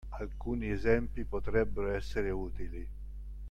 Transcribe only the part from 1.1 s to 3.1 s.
potrebbero essere utili